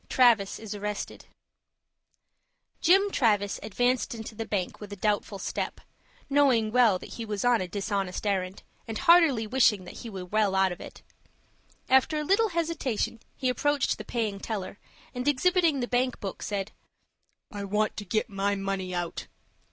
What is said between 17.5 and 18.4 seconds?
"I want to get